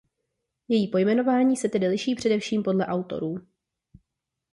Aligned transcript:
Její 0.67 0.87
pojmenování 0.87 1.55
se 1.57 1.69
tedy 1.69 1.87
liší 1.87 2.15
především 2.15 2.63
podle 2.63 2.85
autorů. 2.85 3.35